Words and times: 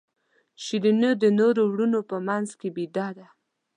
شیرینو 0.63 1.11
د 1.21 1.23
نورو 1.39 1.61
وروڼو 1.67 1.99
په 2.09 2.17
منځ 2.27 2.49
کې 2.59 2.69
بېده 2.75 3.07
ده. 3.17 3.27